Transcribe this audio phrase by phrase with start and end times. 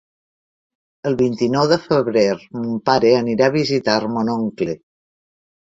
[1.09, 2.25] El vint-i-nou de febrer
[2.61, 4.77] mon pare anirà a visitar mon oncle.